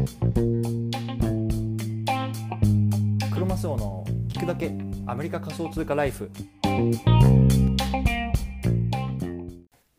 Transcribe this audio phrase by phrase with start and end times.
[0.00, 0.06] ク
[3.38, 4.72] ロマスオの聞くだけ
[5.06, 6.30] アメリカ仮想通貨ライフ。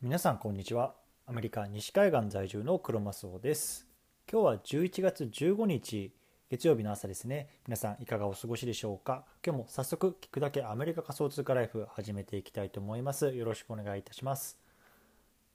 [0.01, 0.95] 皆さんこんにちは。
[1.27, 3.87] アメリカ西海岸在住のクロマスオです。
[4.31, 6.11] 今日は11月15日
[6.49, 7.59] 月曜日の朝ですね。
[7.67, 9.25] 皆さんいかがお過ごしでしょうか。
[9.45, 13.29] 今日も早速聞くだけアメリカ仮想通貨ライフ始めていきたいと思います。
[13.35, 14.57] よろしくお願いいたします。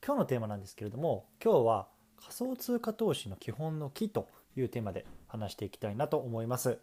[0.06, 6.78] 今日のテーマなんですけれども今日は仮想通貨投資の基本の木というテーマで話していきたいなと思います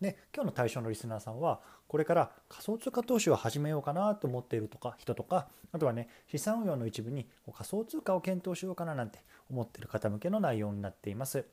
[0.00, 9.20] で今日の対象のリスナーさんはこれから仮想通貨投資を始めようかなと思っているとか人とかあとはね資産運用の一部に仮想通貨を検討しようかななんて
[9.50, 11.46] 思っている方向けの内容になっています。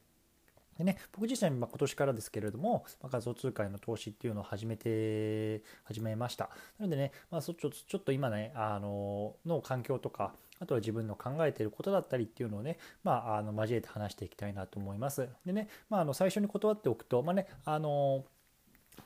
[0.78, 6.50] でね、僕自身、ま今年からですけれども、ま仮想通貨への投資っていうのを始めて、始めました。
[6.80, 15.28] なのでね、まあ、そちょちょっと今ね、あの、の環境とか、あとは自分の考えていることだったりっていうのをね、まあ、あの交えて話していきたいなと思います。
[15.46, 18.26] でね、まあ、あの最初に断っておくと、まあね、あの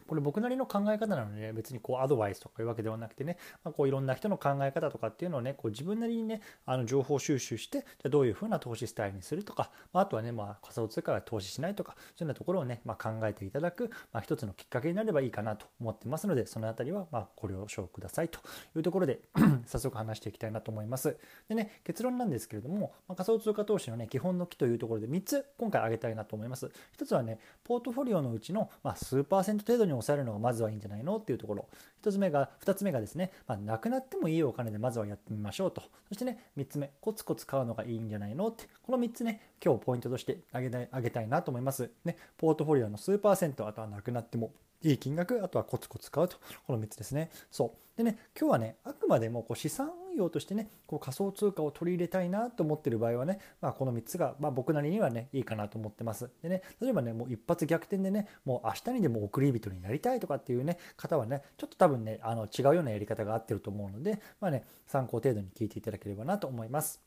[0.07, 18.39] これ僕なりの考え方なので、ね、別にこうアドバイスとかいうわけではなくてね、まあ、こういろんな人の考え方とかっていうのをねこう自分なりにねあの情報収集してじゃどういうふうな投資スタイルにするとか、まあ、あとはね、まあ、仮想通貨は投資しないとかそういうようなところをね、まあ、考えていただく、まあ、一つのきっかけになればいいかなと思ってますのでその辺りはまご了承くださいと
[18.75, 19.19] いうところで
[19.65, 21.17] 早速話していきたいなと思います。
[21.49, 26.71] でね結論なんですけれども、まあ、仮想通貨投資のね基本の木というところで3つ今回挙げたいなと思います。
[26.97, 31.17] 1つはねポートフォリオのうちの、まあ、数パーセント程度に抑えるのがまずはいいんじゃないの？
[31.17, 31.67] っていうところ。
[32.03, 35.81] 1つ目が2つ目がですね、まあ、なくなってもいいお金でまずはやってみましょうと。
[36.07, 38.47] そしてね3つ目コツコツ買うのがいいんじゃないの？
[38.47, 38.65] って。
[38.83, 41.89] この3つね今日ポイントとしてあげたいあげたいなと思います。
[42.05, 44.51] ねポートフォリオの数パーセントあとはなくなっても
[44.83, 46.37] いい金額あとはコツコツ買うと。
[46.65, 47.29] この3つですね。
[47.51, 47.97] そう。
[47.97, 56.29] でね今日はねあくまでもこう資産運用としてねこう仮想通貨を取り入れたいなと思ってる場合はね、まあ、この3つが、まあ、僕なりにはねいいかなと思ってます。
[56.41, 67.01] でね例えばねもう一発逆転でねもう明日にでも送り人になりたいとかっていうね方はねちょっと多分ねあの違うようなやり方が合ってると思うのでまあね参考程度に聞いていただければなと思います。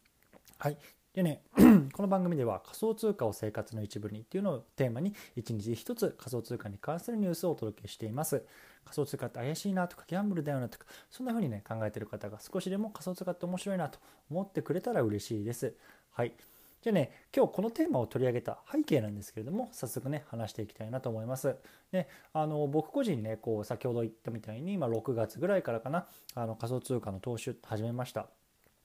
[0.59, 1.00] はい。
[1.15, 1.43] でね
[1.93, 8.44] この番組では仮想通貨を生活の一部にっていうのをテーマに一日一つ仮想通貨に関するニュースをお届けしています。
[8.84, 13.98] 仮想通貨って怪しいなとかギャンブルだよなとかそんな風にね考えてる方が少しでも仮想通貨って面白いなと
[14.31, 15.75] 思ってくれたら嬉しいです。
[16.12, 16.32] はい。
[16.81, 21.56] じゃあね、今日このテーマを取り上げた背景なんですけれども、早速ね、話していきたいなと思います。
[21.92, 28.31] で、あの、僕個人ね、こう、先ほど言ったみたいに、まあ、6月ぐらいからかな、あの、仮想通貨の投資始めました。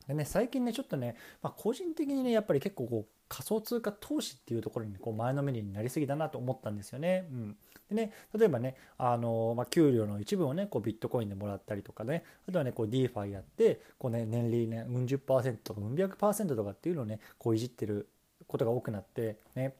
[0.07, 7.27] でね、最近ね、ちょっとね、まあ、個人的にね、やっぱり結構こう仮想通貨投資っていうところにこう前のめりになりすぎだなと思ったんですよね。
[7.31, 7.57] うん、
[7.89, 18.07] でね、例えばね、あのまあ、給料の一部をね、こうビットコインでもらったりとかね、あとはね、こう DeFi やって、こうね、年利ね、うん10%とかうん100%とかっていうのをね、こういじってる
[18.47, 19.73] ことが多くなって、ね、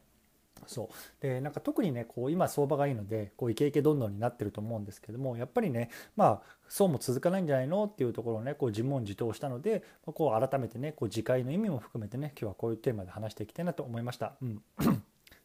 [0.66, 14.34] そうでなんか特にねこう今相場がいいのでこうイケイケどんどんになってると思うんですけどもやっぱりねまあそうも続かないんじゃないのっていうところをねこう自問自答したのでこう改めてねこう次回の意味も含めてね今日はこういうテーマで話していきたいなと思いました。
[14.42, 14.62] うん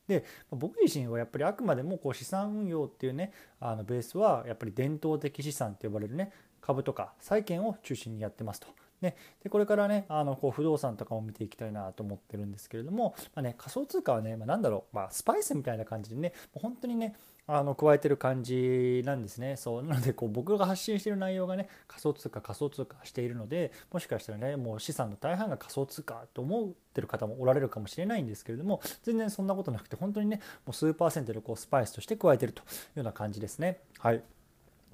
[0.07, 8.67] で僕自身はやっぱりあくまでもこう資産運用っていうねあのベースはやっぱり伝統的資産って呼ばれるね株とか債券を中心にやってますと。
[9.01, 17.15] ね、でこれからねあのこう不動産とかも見ていきたいなと思ってるんですけれども、まあね、仮想通貨はね、まあ、なんだろう、まあ、スパイスみたいな感じでねもう本当にね
[17.47, 19.57] あの加えてる感じなんですね。
[19.57, 33.79] そうなのでこう僕が発信している内容がね仮想通貨仮想通貨しているのでもしかしたらねもう資産の大半が仮想通貨と思ってる方もおられるかもしれないんですけれども全然そんなことなくて本当にねもう数パーセントでこうスパイスとして加えてるというような感じですね。
[33.99, 34.23] はい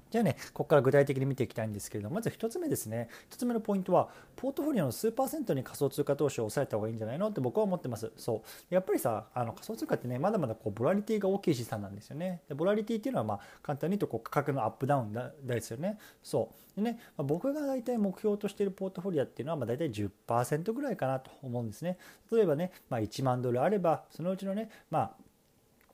[0.09, 3.09] じゃあね、ここから具体的に見ていきたいんですけれども、まず1つ目ですね。
[3.31, 8.11] 1つ目のポイントは、ポートフォリオの数パーセントに仮想通貨投資を抑えた方がいいんじゃないのって僕は思ってます。
[8.17, 8.73] そう。
[8.73, 12.41] やっぱりさ、あの仮想通貨ってね、まだまだこうボラリティが大きい資産なんですよね。
[12.47, 15.13] でボラリティっていうのは、まあ、簡単に言うとこう価格のアップダウン
[15.43, 15.97] ですよね。
[16.23, 16.67] そう。
[16.77, 21.97] でね、まあ、僕が大体目標としているポートフォリオっていうのは、まあ、大体10%ぐらいかなと思うんですね。
[22.31, 25.15] 例えばね、まあ、1万ドルあれば、そのうちのね、まあ、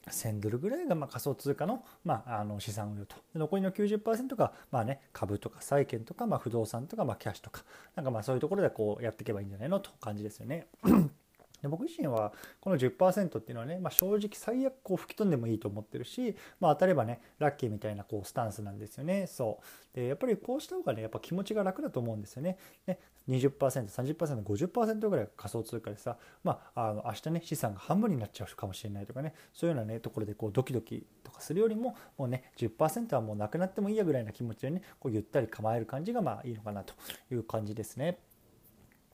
[0.10, 7.64] 1000ドルぐらいがま仮想通貨の,、まあ、あの資産運用と残りの90%がまあ、ね、株とか債券とか、まあ、不動産とか、まあ、キャッシュとか
[7.96, 10.68] なんかまあそういうところでこうやっていけばいいんじゃないのと感じですよね。
[11.64, 19.26] で僕自身はこの10%っていうのはね、まあ、正直最悪こう吹き飛んでもいいと思ってるし、まあ、当たればねラッキーみたいなこうスタンスなんですよね。
[19.28, 19.96] そう。
[19.96, 22.58] でやっぱりこうした方がねやっぱ気持ちが楽だと思うんですよね。
[22.86, 23.00] ね
[23.30, 36.94] 20%30%50% ぐらい仮想通貨でさまああの明日ね資産が半分になっちゃうかもしれないとかねそういうようなねところでこうドキドキとかするよりももうね10%はもうなくなってもいいやぐらいな気持ちでねこうゆったり構える感じがまあいいのかなと
[37.32, 38.20] いう感じですね。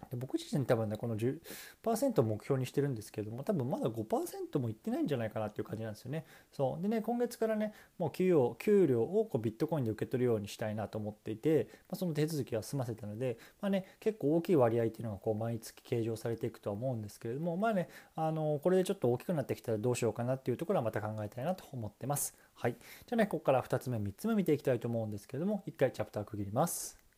[0.10, 6.26] で僕自身多分ねこの10%を目標にしてるんですけども多分まだ5%もいってないんじゃないかなっていう感じなんですよね。
[6.52, 22.36] そうでね今月からねもう給与給料をこうビットコインで受け取るようにしたいなと思っていて、まあ、その手続きは済ませたので、まあね、結構大きい割合っていうのがこう毎月計上されていくとは思うんですけれどもまあねあのこれでちょっと大きくなってきたらどうしようかなっていうところはまた考えたいなと思ってます。
[22.56, 27.09] はい、じゃあねここから2つ目3つ目見ていきたいと思うんですけれども1回チャプター区切ります。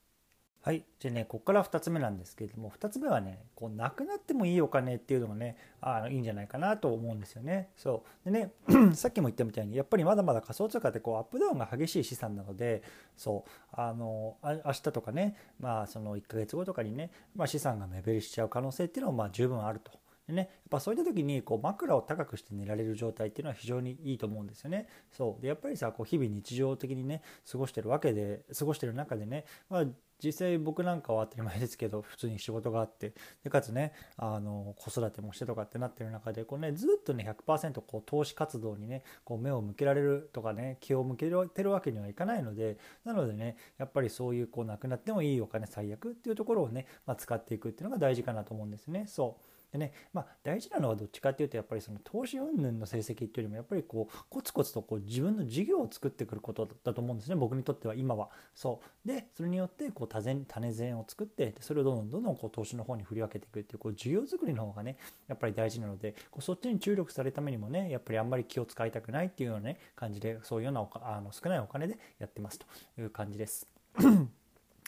[0.64, 0.86] はい。
[1.00, 7.70] じゃあね、ここから2つ目なんですけれども、2つ目はね、こう、なくなってもいいお金っていうのがね、あのいいんじゃないかなと思うんですよね。
[7.76, 8.32] そう。
[8.32, 8.52] でね、
[8.94, 12.84] さっきも言ったみたいに、やっぱりまだまだ仮想通貨ってこう、アップダウンが激しい資産なので、
[13.18, 20.01] そう、あの、あ明日とかね、まあ、その1ヶ月後とかにね、まあ、資産が目減りしちゃう可能性っていうのも、まあ、十分あると。
[20.32, 24.88] でね、やっぱそういった時にこう枕を高くして寝られる状態っていうのは非常にいいと思うんですよね。
[25.12, 29.86] そうでやっぱりさこう日々日常的にね過ごしてるわけで過ごしてる中でね、まあ、
[30.24, 33.14] 実際僕なんかは当たり前ですけど普通に仕事があって
[33.44, 49.06] でかつねあの子育てもしてとかってなってる中でこう、ね、ずっとね100%こう投資活動にねこう目を向けられるとかね気を向けてるわけにはいかないのでなのでねやっぱりそういうこうなくなってもいいお金最悪っていうところをね、まあ、使っていくっていうのが大事かなと思うんですね。
[49.08, 58.30] そうでね、まあ、大事なのはどっちかっていうとやっぱりその投資云々の成績っていうよりもやっぱりこうコツコツとこう自分の事業を作ってくることだと思うんですね僕にとっては今は。
[58.54, 64.98] そうでそれによってこう多銭種銭を作ってそれをどんどんどんどんこう投資の方に振り分けていくっていうこう事業作りの方がね
[65.28, 72.66] やっぱり大事なのでこうそっちに注力されるためにもねやっぱりあんまり気を使いたくないっていうような、ね、感じでそういうようなあの少ないお金でやってますと
[73.00, 73.68] いう感じです。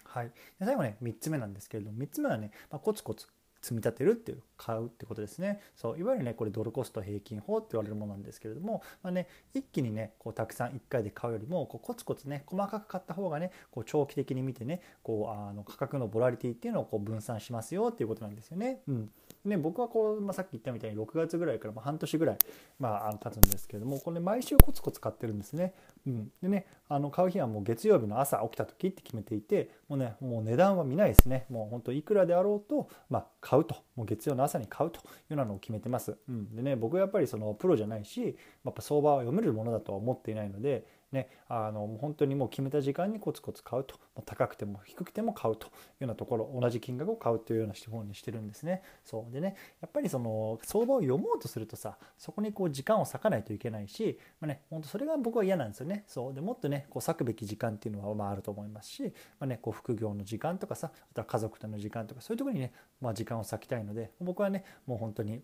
[0.06, 0.28] はい、
[0.60, 3.28] で最後ね3つ目なんですけれども3つ目はね、まあ、コツコツ
[3.64, 18.82] 積み立てるっていう買うってことですねそういわゆるねこれドルコスト平均法って言われるものなんですけれども、まあね、一気にねこうたくさん1回で買うよりもこうコツコツね細かく買った方がねこう長期的に見てねこうあの価格のボラリティっていうのをこう分散しますよっていうことなんですよね。
[18.88, 19.10] うん
[19.46, 22.38] ね、僕はこう、まあ、さっき言ったみたいに6月ぐらいからま半年ぐらい、
[22.80, 25.74] まあ、経つんですけどもこれ、毎週コツコツ買ってるんですね。
[26.08, 36.16] うん、でねあの買う日はもう月曜日の朝起きた時って決めていてもうねもう値段は見ないですねもう本当いくらであろうと、まあ、買うともう月曜の朝に買うというようなのを決めてます。
[36.28, 43.96] うん、でね僕はやっぱりそのプロじゃないしやっぱ相場は読めるものだとは思っていないのでね、あの本当にもう決めた時間にコツコツ買うと
[44.26, 48.82] 高くても低くても買うというようなところ同じ金額を買うというような手法にしてるんですね。
[49.06, 56.04] そうでねやっぱりその相場を読もうとするとさそこにこう時間を割かないといけないし、まあね、本当それが僕は嫌なんですよね。
[56.08, 59.04] そうでもっとねこう割くべき時間っていうのはまああると思いますし、
[59.40, 65.44] まあね、こう副業の時間とかさあとは家族との時間とかそういうとこにね、まあ、時間を割きたいので僕はねもう本当に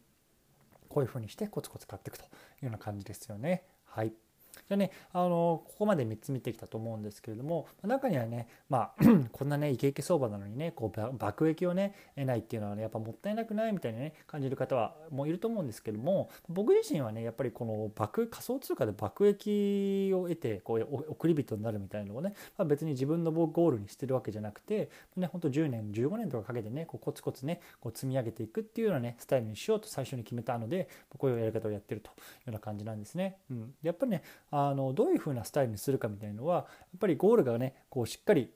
[0.89, 2.27] こういうふうにしてコツコツ買っていくとい
[2.63, 3.63] うような感じですよね。
[3.85, 4.13] はい。
[4.67, 33.37] じゃね、あのここまで3つ見てきたと思うんですけれども中にはね、まあ、 こんなねイケイケ相場なのにねこう爆益をね得ないっていうのはねやっぱもったいなくないみたいなね感じる方はもういると思うんですけども僕自身はねやっぱりこの爆仮想通貨で爆益を得てこう送り人になるみたいなのをね、まあ、別に自分のゴールにしてるわけじゃなくて、ね、ほんと10年15年とかかけてねこうコツコツねこう積み上げていくっていうようなねスタイルにしようと最初に決めたのでこういうやり方をやってるというような感じなんですね。
[33.49, 36.65] うん、やっぱりねあのどういうふうなスタイルにするかみたいのはやっ
[36.99, 38.49] ぱりゴールがねこうしっかり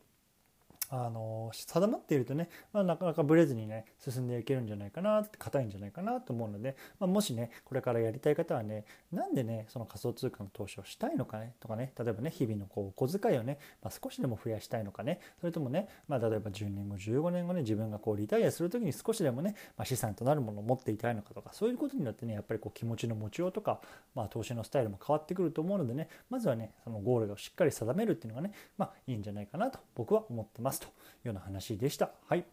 [0.96, 23.82] あの定まっているとね、まあ、なかなかブレずにね進んでいけるんじゃないかなって硬いんじゃないかなと思うので、まあ、もしねこれからやりたい方はねなんでねその仮想通貨の投資をしたいのかねとかね例えばね日々のこう小遣いをね、まあ、少しでも増やしたいのかねそれともね、まあ、例えば10年後15年後ね自分がこうリタイアする時に少しでもね、まあ、資産となるものを持っていたいのかとかそういうことによってねやっぱりこう気持ちの持ちようとか、
[24.14, 30.83] まあ、投資のスタイルも変わってくると思うのでねまずはねそのゴールをしっかり定めるっていうのがね、まあ、いいんじゃないかなと僕は思ってます。
[30.84, 30.90] とい
[31.26, 32.12] うような話でした。
[32.28, 32.46] はい。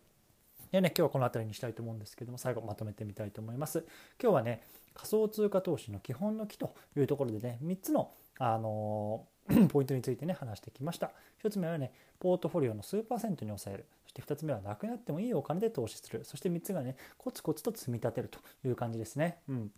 [0.73, 3.85] でね、今日はこの辺りにしたいと思うんですけども、最後まとめてみたいと思います。
[4.23, 4.63] 今日はね、
[4.95, 9.27] 仮想通貨投資の基本の木というところでね、3つの、あの
[9.69, 11.11] ポイントについてね、話してきました。
[11.43, 13.87] 1つ目はね、ポートフォリオの数パーセントに抑える。
[14.05, 16.25] そして2つ目はなくなってもいいお金で投資する。
[16.25, 19.39] そして3つがね、コツコツと積み立てるという感じですね。
[19.49, 19.73] うん。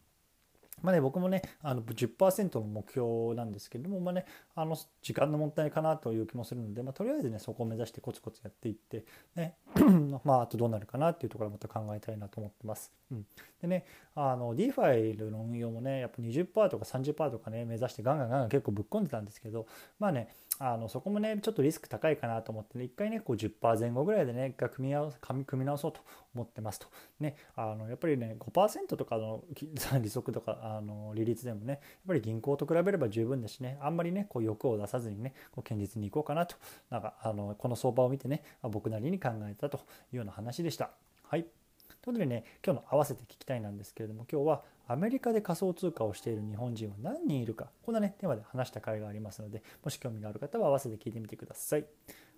[0.82, 9.04] まあね、僕もねあの10%の目標なんですけれども、まあね、あの時間の問題かなという気もするので、まあ、とりあえずねそこを目指してコツコツやっていって、
[9.36, 9.54] ね
[10.24, 12.92] まあ、あとどうなるかなっていうところをまた考えたいなと思ってます。
[13.10, 13.26] うん、
[13.60, 19.66] でねあの DeFi の運用もねやっぱ20%とか30%とかね目指してガンガンガンガン結構ぶっ込んでたんですけど
[19.98, 20.28] まあね
[20.64, 26.00] あのそこもねちょっとリスク高いかなと思ってね一回ねこう10%前後ぐらいでね一回組み合わ組み直そうと
[26.36, 26.86] 思ってますと。
[27.18, 29.42] ねあのやっぱりね5%とかの
[30.00, 36.54] 利息とかあの利率でもねやっぱり銀行と比べれば十分だしねあんまりねこう欲を出さずにねこう堅実にいこうかなと。
[36.90, 39.80] なんかあのこの相場を見てね僕なりに考えたとい
[40.12, 40.90] うような話でした。
[41.24, 41.42] はい。
[41.42, 41.50] という
[42.04, 51.86] ことでね今日の合わせて聞きたいなんですけれども今日はアメリカで仮想通貨をしている日本人は何人いるかこんなねテーマで話した回がありますのでもし興味がある方は合わせて聞いてみてください。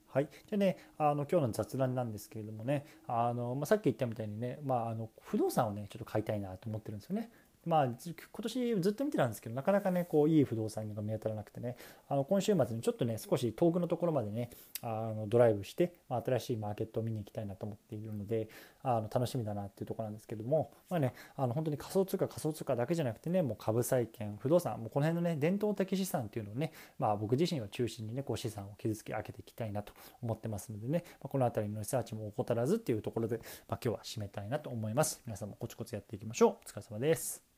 [0.06, 7.30] はい、でねあの今日の雑談なんですけれどもねあの、まあ、さっき言ったみたいにね、まあ、あの不動産をねちょっと買いたいなと思ってるんですよね。
[7.66, 7.94] まあ、今
[8.42, 11.76] 年ずっと見てたんですけどなかなかねこういい不動産が見当たらなくてね
[12.08, 14.50] あの今週末にちょっとね少し遠くのところまでね
[14.82, 18.49] あのドライブして、まあ、新しいマーケットを見に行きたいなと思っているので
[18.84, 33.38] あの楽しみだなっていうところなんですけども、まあね、あの本当に仮想通貨仮想通貨だけじゃなくてねもう株債券不動産もうこの辺のね伝統的資産っていうのをね、まあ、僕自身を中心にねこう資産を築き上げていきたいなと思ってますのでね、まあ、この辺りのリサーチも怠らずっていうところで、
[33.68, 35.22] まあ、今日は締めたいなと思います。
[35.26, 36.50] 皆さんもコツコツやっていきましょう。
[36.50, 37.53] お疲れ様です。